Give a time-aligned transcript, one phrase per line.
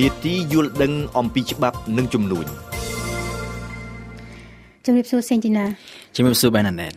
[0.00, 2.46] នេតិយល់ដឹងអំពីច្បាប់និងជំនួញ
[4.84, 5.64] ជំរាបសួរសេងទីណា
[6.16, 6.92] ជំរាបសួរបែណាណែត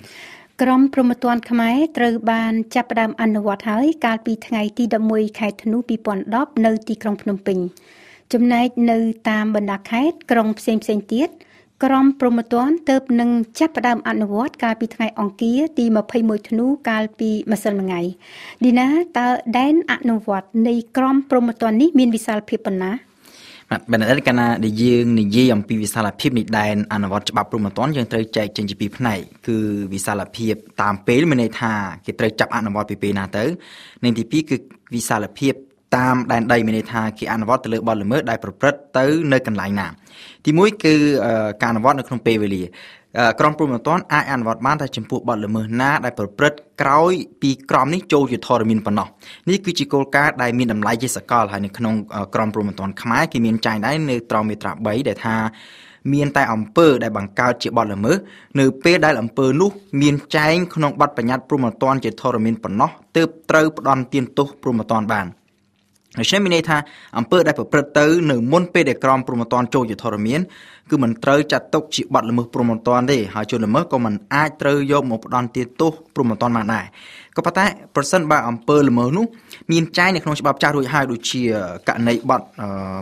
[0.61, 5.77] ក្រមព្រហ្មទណ្ឌខ្មែរត្រូវបានចាប់ផ្ដើមអនុវត្តហើយកាលពីថ្ងៃទី11ខែធ្នូ
[6.21, 7.57] 2010នៅទីក្រុងភ្នំពេញ
[8.33, 8.97] ចំណែកនៅ
[9.29, 11.29] តាមបណ្ដាខេត្តក្រុងផ្សេងផ្សេងទៀត
[11.85, 13.29] ក្រមព្រហ្មទណ្ឌទៅនឹង
[13.59, 15.85] ចាប់ផ្ដើមអនុវត្តកាលពីថ្ងៃអង្គារទី
[16.17, 17.93] 21ធ្នូកាលពីម្សិលមិញ
[18.63, 22.91] ឌីណាតើដែនអនុវត្តនៃក្រមព្រហ្មទណ្ឌនេះមានវិសាលភាពប៉ុណ្ណា
[23.69, 29.57] បាទបណ្ឌិតកណាដែលយើងនិយាយអំពីវិសាលភាពនៃដែនអនុវត្តច្បាប់ព្រហ្មទណ្ឌយើងត្រូវចែកចេញជាពីរផ្នែកគឺ
[29.93, 31.73] វិសាលភាពតាមពេលមានន័យថា
[32.05, 33.43] គេត្រូវចាប់អនុវត្តពីពេលណាទៅ
[34.03, 34.57] និងទីពីរគឺ
[34.95, 35.53] វិសាលភាព
[35.95, 39.87] តាមដែនដីមានន័យថាគេអនុវត្តទៅលើបទល្មើសដែលប្រព្រឹត្តទៅនៅកន្លែងណា
[40.45, 40.93] ទីមួយគឺ
[41.61, 42.63] ការអនុវត្តនៅក្នុងពេលវេលា
[43.39, 49.07] ក្រមព្រហ្មទណ្ឌអាចអនុវត្តបានតែចំពោះបទល្មើសណាដែលប្រព្រឹត្តក្រោយពីក្រមនេះចូលជាធរមានប៉ុណ្ណោះ
[49.49, 51.93] នេះគឺជាគោលការណ៍ដែលមានតម្លៃជាសកលហើយនៅក្នុង
[52.35, 55.35] ក្រមព្រហ្មទណ្ឌខ្មែរគេមានចែងដែរនៅត្រង់មាត្រា3ដែលថា
[56.13, 58.17] មានតែអំពើដែលបង្កើតជាបទល្មើស
[58.59, 65.27] នៅពេលដែលអំពើនោះមានចែងក្នុងបទបញ្ញត្តិព្រហ្មទណ្ឌជាធរមានប៉ុណ្ណោះទើបត្រូវផ្ដន់ទានទោសព្រហ្មទណ្ឌបាន។
[66.19, 66.77] ដូច្នេះមានន័យថា
[67.17, 70.39] អំពើដែលប្រព្រឹត្តទៅនៅមុនពេលដែលក្រមព្រហ្មទណ្ឌចូលជាធរមាន
[70.91, 76.85] គឺមិនត្រូវចាត់ទុកជាបទល្មើសព្រហ្មទណ្ឌទេហើយជនល្មើសក៏មិនអាចត្រូវយកមកផ្ដន់ទាទោសព្រហ្មទណ្ឌបានដែរ
[77.35, 79.25] ក៏ប៉ុន្តែប្រសិនបើអំពើល្មើសនោះ
[79.71, 81.41] មានចែងនៅក្នុងច្បាប់ចាស់រួចហើយដូចជា
[81.87, 82.41] ករណីបទ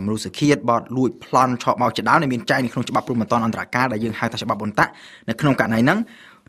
[0.04, 4.90] មនុស្សឃាតបទលួចប្លន់ឆក់បោកជាដើមដែលមានចែងនៅក្នុងច្បាប់ព្រហ្មទណ្ឌអន្តរការដែលយើងហៅថាច្បាប់បន្តាក់
[5.28, 5.98] នៅក្នុងករណីហ្នឹង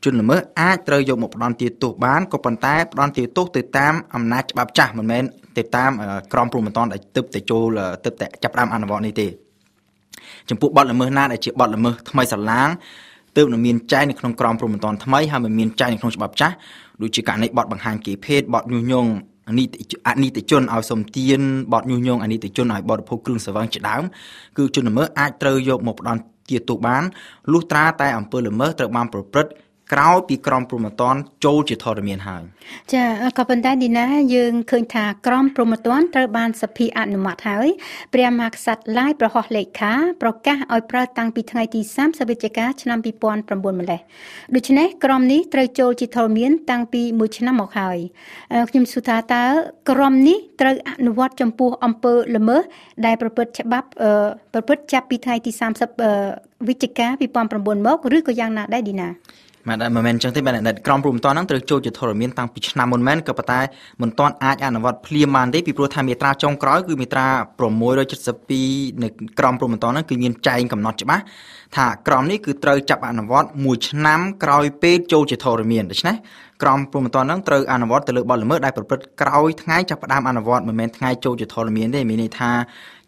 [0.03, 5.23] ជនល្មើសអាចត្រូវយកមកផ្ដន់ទាទោសបានក៏ប៉ុន្តែផ្ដន់ទាទោសទៅតាមអំណាចច្បាប់ចាស់មិនមែន
[5.57, 5.91] ទៅតាម
[6.33, 7.63] ក្រមព្រហ្មទណ្ឌដែលទើបតែចូល
[8.05, 9.27] ទើបតែចាប់ផ្ដើមអនុវត្តនេះទេ
[10.49, 12.69] ចំពោះបទល្មើសណាដែលជាបទល្មើសថ្មីស្រឡាង
[13.37, 16.55] ទើបនឹងមានចែងនៅក្នុងក្រមព្រហ្មទណ្ឌថ្មីហើយមិនមានចែងនៅក្នុងច្បាប់ចាស់
[17.01, 19.09] ដូចជាករណីបទបង្ហាញគេភេទបទញុះញង់
[19.49, 21.39] អនិច្ចអនិច្ចជនឲ្យសំទាន
[21.73, 24.03] បទញុះញង់អនិច្ចជនឲ្យបរិភោគគ្រឿងស្រវឹងជាដើម
[24.57, 27.03] គឺជនល្មើសអាចត្រូវយកមកផ្ដន់ទាទោសបាន
[27.51, 29.51] លុះត្រាតែអំពើល្មើសត្រូវបានប្រព្រឹត្ត
[29.93, 32.43] ក្រោយពីក្រមព្រហ្មទណ្ឌចូលជាធរមានហើយ
[32.93, 33.03] ចា
[33.37, 37.67] ក៏ប៉ុន្តែឌីណាយើងឃើញថាក្រមព្រហ្មទណ្ឌត្រូវបានសភាអនុម័តហើយ
[38.13, 43.99] ព្រះមហាក្សត្រឡាយប្រហោះលេខាប្រកាសឲ្យប្រើតាំងពីថ្ងៃទី30វិច្ឆិកាឆ្នាំ2009ម្លេះ
[44.55, 47.97] ដូច្នេះក្រមនេះត្រូវចូលជាធរមានតាំងពី1ឆ្នាំមកហើយ
[48.69, 49.45] ខ្ញុំសួរថាតើ
[49.89, 52.63] ក្រមនេះត្រូវអនុវត្តចំពោះអំពើល្មើស
[53.05, 53.87] ដែលប្រព្រឹត្តច្បាប់
[54.53, 55.51] ប្រព្រឹត្តចាប់ពីថ្ងៃទី
[56.09, 57.07] 30វិច្ឆិកា
[57.45, 59.09] 2009មកឬក៏យ៉ាងណាដែរឌីណា
[59.67, 63.59] បាទមិនមែនអញ្ចឹងទេបាទអ្នកក្រមព្រំតនហ្នឹងត្រូវចូលជាធរមានតាំងពីឆ្នាំមុនមែនក៏ប៉ុន្តែ
[64.01, 67.27] មិនទាន់អាចអនុវត្តភ្លាមបានទេពីព្រោះថាមាត្រាចុងក្រោយគឺមាត្រា
[68.15, 69.07] 672នៅ
[69.39, 71.23] ក្រមព្រំតនហ្នឹងគឺមានចែងកំណត់ច្បាស់
[71.75, 76.15] ថាក្រមនេះគឺត្រូវចាប់អនុវត្ត1ឆ្នាំក្រោយពេលចូលជាធរមានដូច្នេះ
[76.61, 82.51] ក្រមព្រំតនហ្នឹងត្រូវអនុវត្តទៅលើបទល្មើសដែលប្រព្រឹត្តក្រោយថ្ងៃចាប់ផ្ដើមអនុវត្តមិនមែនថ្ងៃចូលជាធរមានទេមានន័យថា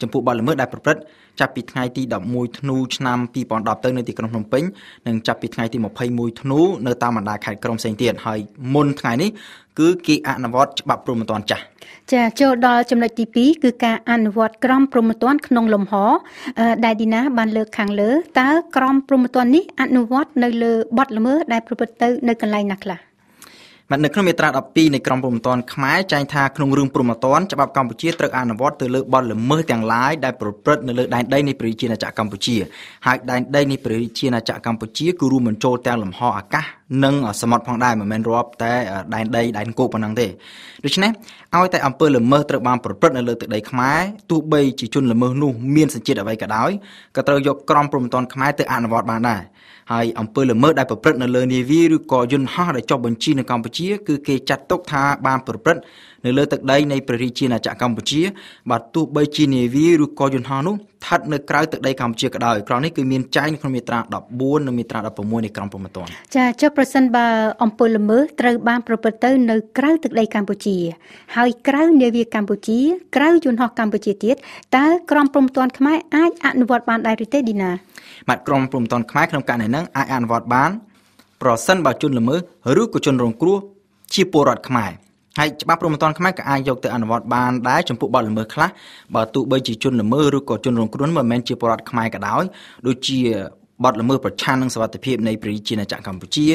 [0.02, 1.02] ចំពោះបទល្មើសដែលប្រព្រឹត្ត
[1.40, 3.20] ចាប់ពីថ្ងៃទី11ធ្នូឆ្នាំ
[3.52, 4.64] 2010ទៅនៅទីក្រុងភ្នំពេញ
[5.08, 5.78] និងចាប់ពីថ្ងៃទី
[6.10, 8.40] 21ធ្នូនៅតាមបណ្ដាខេត្តក្រុងផ្សេងទៀតហើយ
[8.74, 9.30] មុនថ្ងៃនេះ
[9.80, 11.64] គឺគេអនុវត្តច្បាប់ព្រហ្មទណ្ឌចាស់
[12.14, 15.94] ចាចូលដល់ចំណុចទី2គឺការអនុវត្តក្រមព្រហ្មទណ្ឌក្នុងលំហ
[16.86, 18.10] ដែលឌីណាបានលើកខាងលើ
[18.40, 23.08] តើក្រមព្រហ្មទណ្ឌនេះអនុវត្តនៅលើបទល្មើសដែលប្រព្រឹត្តទៅនៅកន្លែងណាខ្លះបាទ
[24.04, 32.56] នៅក្នុងមាត្រា12នៃក្រមព្រហ្មទណ្ឌខ្មែរចែងថាក្នុងរឿងព្រហ្មទណ្ឌច្បាប់កម្ពុជាត្រូវអនុវត្តទៅលើបទល្មើសទាំងឡាយដែលប្រព្រឹត្តនៅលើដែនដីនៃប្រជាជាតិអាចារ្យកម្ពុជា
[33.06, 36.66] ហើយដែនដីនៃប្រជាជាតិអាចារ្យកម្ពុជាគឺរួមបញ្ចូលទាំងលំហអាកាស
[37.04, 38.74] និងសមុទ្រផងដែរមិនមែនរាប់តែ
[39.16, 40.28] ដែនដីដែនគោកប៉ុណ្ណឹងទេ
[40.86, 41.12] ដូច្នេះ
[41.56, 44.00] ឲ្យតែអំពើល្មើសត្រូវបានប្រព្រឹត្តនៅលើទឹកដីខ្មែរ
[44.32, 46.72] ទោះបីជាជនល្មើសនោះមានសញ្ជាតិអ្វីក៏ដោយ
[47.16, 49.42] ក៏ត្រូវយកក្រមព្រហ្មទណ្ឌខ្មែរទៅអនុវត្តបានដែរ
[49.92, 55.82] ហើយអំពើល្មើសដែលប្រព្រឹត្តនៅលើនាវាឬក៏យន្តហោះដែលចុះបញ្ជីនៅកម្ពុជាគឺគេចាត់ទុកថាបានប្រព្រឹត្ត
[56.26, 58.22] នៅលើទឹកដីនៃព្រះរាជាណាចក្រកម្ពុជា
[58.72, 64.00] បាទទោះបីជានាវាឬក៏យន្តហោះនោះស្ថិតនៅក្រៅទឹកដីកម្ពុជាក៏ដោយក្រមនេះគឺមានចែងនៅក្នុងមាត្រា
[64.34, 67.28] 14និងមាត្រា16នៃក្រមព្រហ្មទណ្ឌចាចុះប្រសិនបើ
[67.64, 70.78] អំពើល្មើសត្រូវបានប្រព្រឹត្តទៅនៅក្រៅទឹកដីកម្ពុជា
[71.36, 72.80] ហើយក្រៅនាវាកម្ពុជា
[73.16, 74.36] ក្រៅយន្តហោះកម្ពុជាទៀត
[74.78, 77.72] តើក្រមព្រហ្មទណ្ឌខ្មែរអាចអនុវត្តបានដែរឬទេឌីណា
[78.30, 80.72] បាទក្រមព្រហ្មទណ្ឌខ្មែរក្នុងករណីហ្នឹងអាចអនុវត្តបាន
[81.42, 82.40] ប្រសិនបើជនល្មើស
[82.82, 83.58] ឬក៏ជនរងគ្រោះ
[84.14, 84.92] ជាពលរដ្ឋខ្មែរ
[85.38, 88.70] ហើយច្បាប់ព្រហ្មទណ្ឌខ្មែរក៏អាចយកទៅអនុវត្តបានដែរចំពោះបទល្មើសខ្លះ
[89.16, 92.44] បើទោះបីជាជនល្មើសឬក៏ជនរងគ្រោះមិនមែនជាពលរដ្ឋខ្មែរក៏ដោយ
[92.88, 93.20] ដូចជា
[93.84, 96.48] បទល្មើសប្រឆាំងនឹងសវត្ថិភាពនៃព្រះរាជាណាចក្រកម្ពុជា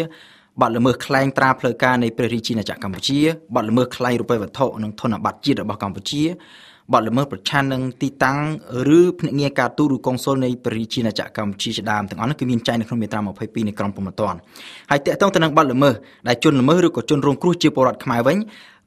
[0.61, 3.19] បទល្មើសក្លែងត្រាផ្លូវការនៃព្រះរាជាណាចក្រកម្ពុជា
[3.55, 6.23] បទល្មើសក្លែងរូបិយវត្ថុនិងធនប័ត្រជាតិរបស់កម្ពុជា
[6.93, 8.39] បទល្មើសប្រឆាំងនឹងទីតាំង
[8.99, 14.39] ឬភ្នាក់ងារការទូតឬកុងស៊ុលនៃព្រះរាជាណាចក្រកម្ពុជាជាដើមទាំងអស់នេះគឺមានចែងនៅក្នុងមាត្រា22នៃក្រមព្រហ្មទណ្ឌ
[14.91, 15.95] ហើយតកតងទៅនឹងបទល្មើស
[16.29, 18.39] ដែលជនល្មើសឬក៏ជនរងគ្រោះជាពលរដ្ឋខ្មែរវិញ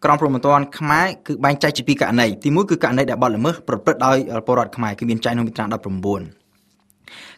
[0.03, 5.75] ក្រមព្រហ្មទណ្ឌខ្មែរគឺបែងចែកជាពីរករណីទី1គឺករណីដែលបទល្មើសប្រព្រឹត្តដោយពលរដ្ឋខ្មែរគឺមានចែងក្នុងមាត្រា19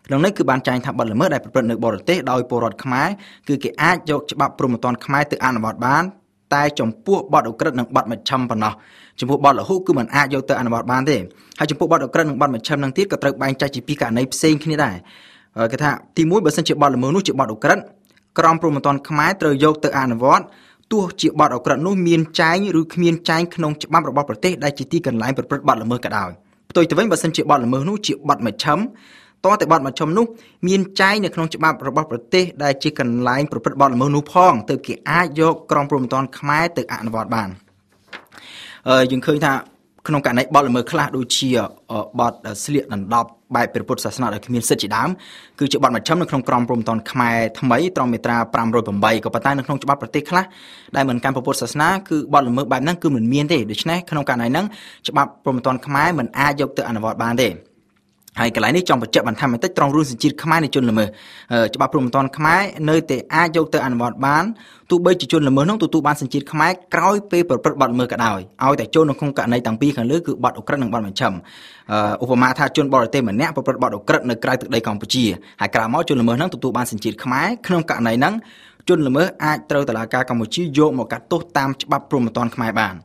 [0.05, 3.07] ក្នុងនេះគឺបានចែងថាបទល្មើសដែលប្រព្រឹត្តនៅបរទេសដោយពលរដ្ឋខ្មែរ
[3.47, 6.03] គឺគេអាចយកច្បាប់ព្រហ្មទណ្ឌខ្មែរទៅអនុវត្តបាន
[6.53, 8.73] តែចំពោះបទអក្រិតនិងបទមជ្ឈិមប៉ុណ្ណោះ
[9.19, 11.17] ចំពោះបទលហុគឺមិនអាចយកទៅអនុវត្តបានទេ
[11.59, 14.95] ហើយចំពោះបទអក្រិតនិងបទមជ្ឈិមនឹងទៀតក៏ត្រូវបែងចែកជាពីរករណីផ្សេងគ្នាដែរ
[15.71, 17.79] គេថាទី1បើសិនជាបទល្មើសនោះជាបទអក្រិត
[18.39, 20.45] ក្រមព្រហ្មទណ្ឌខ្មែរត្រូវយកទៅអនុវត្ត
[20.91, 26.29] ទោះជាបទអក្រិតនោះមានចែងឬគ្មានចែងក្នុងច្បាប់របស់ប្រទេសដែលជាទីកន្លែងប្រព្រឹត្តបទល្មើសក៏ដោយ
[26.69, 28.79] ផ្ទុយទៅវិញបើសិនជាបទល្មើសនោះជាបទមជ្ឈិម
[29.45, 30.25] តើតែបទមជ្ឈិមនោះ
[30.67, 37.49] មានចែងនៅក្នុងច្បាប់របស់ប្រទេសដែលជាកន្លែងប្រព្រឹត្តបទល្មើសនោះផងទើបគេអាចយកក្រមព្រហ្មទណ្ឌខ្មែរទៅអនុវត្តបាន
[38.87, 39.53] អឺយើងឃើញថា
[40.07, 41.49] ក្នុងករណីបទល្មើសខ្លះដូចជា
[42.19, 45.09] បទស្លៀកដណ្ដប់បែបព្រះពុទ្ធសាសនាដែលគ្មានសិទ្ធិជាដើម
[45.59, 48.37] គឺជាបទមជ្ឈិមនៅក្នុងក្រមព្រហ្មទណ្ឌខ្មែរថ្មីត្រង់មាត្រា
[48.85, 50.45] 508ក៏ប៉ុន្តែនៅក្នុងច្បាប់ប្រទេសខ្លះ
[50.95, 54.65] ដែលមិនកាន់ព្រះពុទ្ធសាសនាគឺបទល្មើសបែបហ្នឹងគឺមិនមានទេដូច្នេះក្នុងករណីហ្នឹង
[55.07, 57.47] ច្បាប់ព្រហ្មទណ្ឌខ្មែរមិនអាចយកទៅអនុវត្តបានទេ
[58.39, 61.07] ហើយកន្លែងនេះចង់បញ្ជាក់បន្ថែមបន្តិចត្រង់រឿងសញ្ជាតិខ្មែរនៃជនល្មើស
[61.75, 64.43] ច្បាប់ព្រហ្មទណ្ឌខ្មែរនៅតែអាចយកទៅអនុវត្តបាន
[64.89, 71.33] ទោះបីជាជនល្មើសនោះទទួលបានសញ្ជាតិខ្មែរក្រោយពេលប្រព្រឹត្តបទល្មើសក៏ដោយឲ្យតែចូលនៅក្នុងករណីទាំងពីរខាងលើគឺបទអក្រិតនិងបទមជ្ឈិម
[72.23, 75.25] ឧបមាថាជនបរទេសម្នាក់ប្រព្រឹត្តបទអក្រិតនៅក្រៅទឹកដីកម្ពុជា
[75.61, 78.33] ហើយក្រោយមកជនល្មើសហ្នឹងទទួលបានសញ្ជាតិខ្មែរក្នុងករណីហ្នឹង
[78.89, 82.95] ជនល្មើសអាចត្រូវតុលាការកម្ពុជាយកមកកាត់ទោសតាមច្បាប់ព្រហ្មទណ្ឌខ្មែរបាន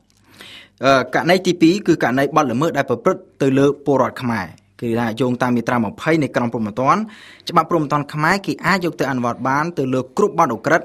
[1.14, 4.46] ករណីទី2គឺករណីបទល្មើសដែលប្រព្រឹត្តទៅលើពលរដ្ឋខ្មែរ
[4.82, 7.00] គឺថាយោងតាមមាត្រា20នៃក្រមព្រហ្មទណ្ឌ
[7.48, 10.82] ច្បាប់ព្រហ្មទណ្ឌខ្មែរគេអាចយកទៅអនុវត្តបានទៅលើគ្រប់បទអក្រិត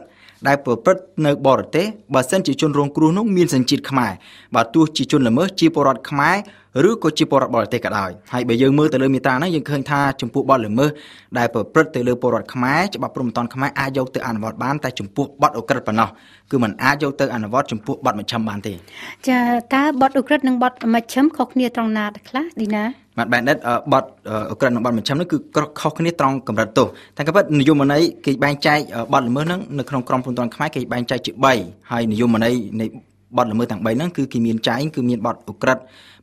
[0.47, 4.11] ដែលប្រព្រឹត្តនៅបរទេសបើសិនជាជនរងគ្រោះនោះមានសញ្ជាតិខ្មែរ
[4.55, 6.35] បើទោះជាជនល្មើសជាពលរដ្ឋខ្មែរ
[6.89, 10.89] ឬក៏ជាពលរដ្ឋបរទេសក៏ដោយហើយបើយើងមើលទៅលើមាត្រាហ្នឹងយើងឃើញថាចំពោះបទល្មើស
[11.37, 16.09] ដែលប្រព្រឹត្តទៅលើពលរដ្ឋខ្មែរច្បាប់ព្រហ្មទណ្ឌខ្មែរអាចយកទៅអនុវត្តបានតែចំពោះបទអក្រិតប៉ុណ្ណោះ
[16.51, 18.73] គឺมันអាចយកទៅអនុវត្តចំពោះបទមជ្ឈិមបានទេ
[19.27, 19.39] ចា
[19.75, 23.57] តើបទអក្រិតនិងបទមជ្ឈិមខុសគ្នាត្រង់ណាខ្លះឌីណា បាទបែនដិត
[23.93, 24.03] បទ
[24.51, 25.37] អក្រិតនិងបទមជ្ឈិមនេះគឺ
[25.79, 26.87] ខុសគ្នាត្រង់កម្រិតទោស
[27.17, 28.79] តែក៏ពិតនិយមន័យគេបែងចែក
[29.13, 31.31] បទល្មើសហ្នឹងនៅក្នុងក្រមព្រហ្មទណ្ឌខ្មែរគេបែងចែកជា
[31.61, 32.85] 3ហើយនិយមន័យនៃ
[33.37, 35.77] បទល្មើសទាំង3ហ្នឹងគឺគេមានចែងគឺមានបទអក្រិត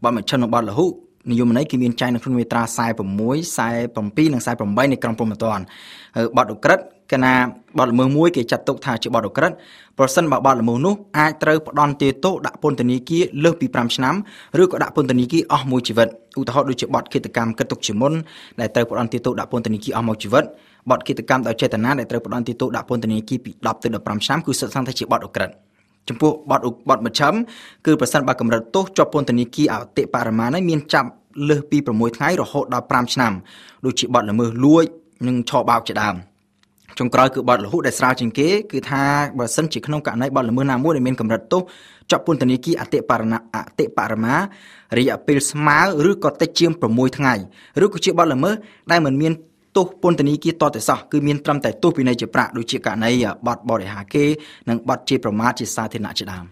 [0.05, 0.87] បទមជ្ឈិមនិងបទលហុ
[1.31, 5.64] និយមន័យគឺមានចែងនៅក្នុងមាត្រា46 47និង48នៃក្រមព្រហ្មទណ្ឌ
[6.37, 6.79] បទអក្រិត
[7.12, 7.35] កណា
[7.79, 9.53] បទល្មើសមួយគេចាត់ទុកថាជាបទអក្រិត
[9.99, 14.15] ប្រសិនបើបទល្មើសនោះអាចត្រូវផ្ដន់ទាទោសដាក់ពន្ធនាគារលើសពី5ឆ្នាំ
[14.62, 16.09] ឬក៏ដាក់ពន្ធនាគារអស់មួយជីវិត
[16.39, 18.12] ឧទាហរណ៍ដូចជាបទឃាតកម្មគិតទុកជាមុន
[18.61, 20.45] ដែលត្រូវផ្ដន់ទាទោសដាក់ពន្ធនាគារអស់មួយជីវិត
[20.91, 25.51] បទឃាតកម្មដោយចេតនាដែលត្រូវផ្ដន់ទាទោសដាក់ពន្ធនាគារពី10ទៅ15ឆ្នាំគឺសិទ្ធិសង្ឃថាជាបទអក្រិត
[26.09, 27.35] ចំពោះបទបទមជ្ឈិម
[27.87, 31.09] គឺប្រសិនបើកម្រិតទោសជាប់ពន្ធនាគារអតិបរមានេះមានចាប់
[31.49, 33.33] លើសពី6ថ្ងៃរហូតដល់5ឆ្នាំ
[33.85, 34.85] ដូចជាបទល្មើសលួច
[35.27, 36.17] និងឆបោកជាដើម
[36.99, 39.02] ចុងក្រោយគឺបទលហុដែលស្រាវជាងគេគឺថា
[39.38, 41.62] បើសិនជាក្នុងករណីបទល្មើសណាមួយដែលមានកម្រិតទោស
[42.11, 44.35] ជាប់ពន្ធនាគារអតិបរណអតិបរមា
[44.99, 45.79] រយៈពេលស្មើ
[46.11, 47.35] ឬក៏តិចជាង6ថ្ងៃ
[47.85, 48.55] ឬក៏ជាបទល្មើស
[48.91, 49.32] ដែលមិនមាន
[49.76, 53.11] ទោសពន្ធនាគារតតែសោះគឺមានត្រឹមតែទោសវិន័យជាប្រាក់ដូចជាករណី
[53.46, 54.25] បទបរិហាគេ
[54.69, 56.44] និងបទជាប្រមាថជាសាធារណៈជាដើម